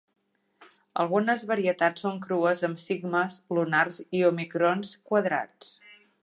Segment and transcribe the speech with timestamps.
[1.01, 5.71] Algunes varietats són crues amb sigmes lunars i òmicrons quadrats.